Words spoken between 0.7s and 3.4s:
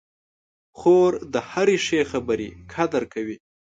خور د هرې ښې خبرې قدر کوي.